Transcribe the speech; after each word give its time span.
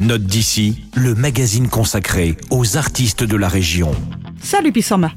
Note 0.00 0.22
d'ici, 0.22 0.84
le 0.94 1.16
magazine 1.16 1.66
consacré 1.66 2.36
aux 2.50 2.76
artistes 2.76 3.24
de 3.24 3.36
la 3.36 3.48
région. 3.48 3.90
Salut 4.40 4.70
Bissoma. 4.70 5.10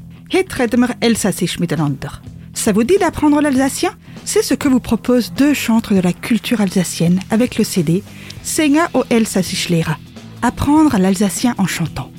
Ça 2.52 2.72
vous 2.72 2.82
dit 2.82 2.98
d'apprendre 2.98 3.40
l'alsacien? 3.40 3.92
C'est 4.24 4.42
ce 4.42 4.54
que 4.54 4.66
vous 4.66 4.80
propose 4.80 5.32
deux 5.34 5.54
chantres 5.54 5.94
de 5.94 6.00
la 6.00 6.12
culture 6.12 6.60
alsacienne 6.60 7.20
avec 7.30 7.58
le 7.58 7.64
CD 7.64 8.02
Senga 8.42 8.90
o 8.94 9.04
Elsassisch 9.08 9.68
Lehrer. 9.68 9.94
Apprendre 10.42 10.98
l'alsacien 10.98 11.54
en 11.58 11.68
chantant. 11.68 12.10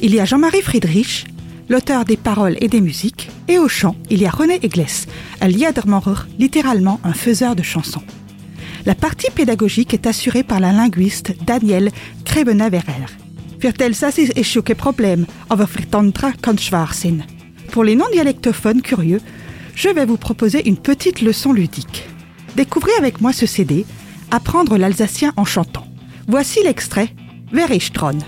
Il 0.00 0.12
y 0.12 0.18
a 0.18 0.24
Jean-Marie 0.24 0.62
Friedrich, 0.62 1.26
l'auteur 1.68 2.04
des 2.04 2.16
paroles 2.16 2.56
et 2.60 2.66
des 2.66 2.80
musiques, 2.80 3.30
et 3.46 3.60
au 3.60 3.68
chant, 3.68 3.94
il 4.10 4.20
y 4.20 4.26
a 4.26 4.30
René 4.30 4.58
Egles, 4.64 5.06
un 5.40 5.46
Liedermacher, 5.46 6.22
littéralement 6.40 6.98
un 7.04 7.12
faiseur 7.12 7.54
de 7.54 7.62
chansons. 7.62 8.02
La 8.86 8.94
partie 8.94 9.30
pédagogique 9.30 9.94
est 9.94 10.06
assurée 10.06 10.42
par 10.42 10.60
la 10.60 10.72
linguiste 10.72 11.32
Danielle 11.46 11.90
kan 16.42 16.56
Schwachsinn. 16.58 17.24
Pour 17.70 17.84
les 17.84 17.96
non-dialectophones 17.96 18.82
curieux, 18.82 19.20
je 19.74 19.88
vais 19.88 20.04
vous 20.04 20.18
proposer 20.18 20.68
une 20.68 20.76
petite 20.76 21.22
leçon 21.22 21.52
ludique. 21.52 22.06
Découvrez 22.56 22.92
avec 22.98 23.20
moi 23.20 23.32
ce 23.32 23.46
CD, 23.46 23.86
Apprendre 24.30 24.76
l'alsacien 24.78 25.32
en 25.36 25.44
chantant. 25.44 25.86
Voici 26.26 26.62
l'extrait 26.64 27.08
Veristron, 27.52 28.18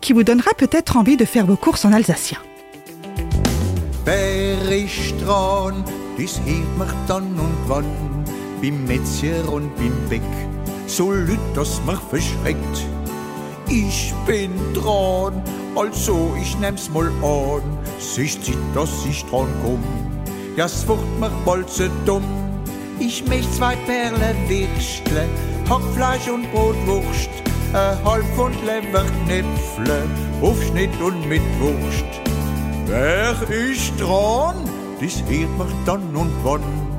qui 0.00 0.12
vous 0.12 0.24
donnera 0.24 0.52
peut-être 0.54 0.96
envie 0.96 1.16
de 1.16 1.24
faire 1.24 1.46
vos 1.46 1.56
courses 1.56 1.84
en 1.84 1.92
alsacien. 1.92 2.38
Mich 6.16 6.32
dann 7.08 7.24
und 7.24 7.68
wann 7.68 7.84
beim 8.64 8.86
Metzger 8.86 9.52
und 9.52 9.74
beim 9.76 9.92
Beck. 10.08 10.22
So 10.86 11.12
lüt, 11.12 11.38
dass 11.54 11.82
mich 11.84 11.98
verschreckt. 12.08 12.86
Ich 13.68 14.14
bin 14.26 14.52
dran, 14.72 15.42
also 15.76 16.34
ich 16.40 16.58
nehm's 16.58 16.88
mal 16.88 17.08
an. 17.22 17.62
Sich 17.98 18.40
zieht, 18.42 18.56
dass 18.74 19.04
ich 19.04 19.24
dran 19.26 19.48
komm. 19.62 19.82
Ja, 20.56 20.64
es 20.64 20.86
wird 20.88 20.98
mich 21.20 21.30
bald 21.44 21.68
so 21.68 21.84
dumm. 22.06 22.24
Ich 22.98 23.26
möcht 23.26 23.52
zwei 23.54 23.76
Perlen 23.76 24.48
Würstle, 24.48 25.28
Hackfleisch 25.68 26.28
und 26.28 26.50
Brotwurst, 26.52 27.30
ein 27.72 28.04
halb 28.04 28.38
und 28.38 28.54
Leberknäpfle, 28.64 30.04
Aufschnitt 30.40 31.00
und 31.02 31.28
mit 31.28 31.42
Wurst. 31.60 32.04
Wer 32.86 33.34
ist 33.50 33.92
dran? 34.00 34.56
Das 35.00 35.22
hört 35.28 35.58
mich 35.58 35.76
dann 35.84 36.16
und 36.16 36.32
wann 36.44 36.93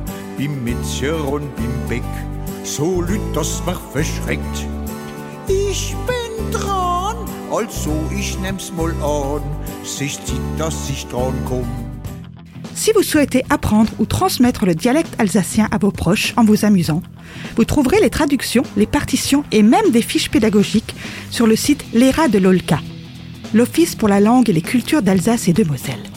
Si 12.73 12.91
vous 12.91 13.01
souhaitez 13.01 13.45
apprendre 13.49 13.89
ou 13.97 14.05
transmettre 14.05 14.65
le 14.65 14.75
dialecte 14.75 15.15
alsacien 15.19 15.69
à 15.71 15.77
vos 15.77 15.91
proches 15.91 16.33
en 16.35 16.43
vous 16.43 16.65
amusant, 16.65 17.01
vous 17.55 17.63
trouverez 17.63 18.01
les 18.01 18.09
traductions, 18.09 18.63
les 18.75 18.85
partitions 18.85 19.45
et 19.53 19.63
même 19.63 19.89
des 19.91 20.01
fiches 20.01 20.29
pédagogiques 20.29 20.95
sur 21.29 21.47
le 21.47 21.55
site 21.55 21.85
l'ERA 21.93 22.27
de 22.27 22.39
l'OLCA, 22.39 22.81
l'Office 23.53 23.95
pour 23.95 24.09
la 24.09 24.19
langue 24.19 24.49
et 24.49 24.53
les 24.53 24.61
cultures 24.61 25.01
d'Alsace 25.01 25.47
et 25.47 25.53
de 25.53 25.63
Moselle. 25.63 26.14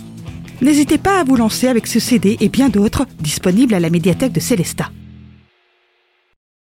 N'hésitez 0.61 0.99
pas 0.99 1.21
à 1.21 1.25
vous 1.25 1.37
lancer 1.37 1.69
avec 1.69 1.87
ce 1.87 2.01
CD 2.01 2.37
et 2.41 2.49
bien 2.49 2.69
d'autres 2.69 3.07
disponibles 3.21 3.75
à 3.75 3.81
la 3.81 3.91
médiathèque 3.91 4.33
de 4.33 4.41
Célestat. 4.41 4.91